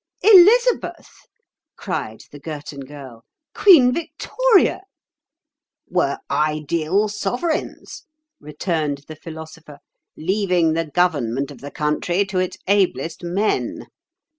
"Elizabeth!" 0.23 1.11
cried 1.75 2.21
the 2.31 2.39
Girton 2.39 2.79
Girl. 2.79 3.23
"Queen 3.53 3.93
Victoria!" 3.93 4.81
"Were 5.87 6.17
ideal 6.27 7.07
sovereigns," 7.07 8.07
returned 8.39 9.03
the 9.07 9.15
Philosopher, 9.15 9.77
"leaving 10.17 10.73
the 10.73 10.87
government 10.89 11.51
of 11.51 11.61
the 11.61 11.69
country 11.69 12.25
to 12.25 12.39
its 12.39 12.57
ablest 12.65 13.23
men. 13.23 13.89